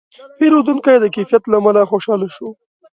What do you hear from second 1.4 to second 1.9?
له امله